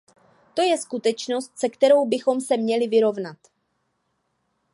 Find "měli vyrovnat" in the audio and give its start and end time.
2.57-3.37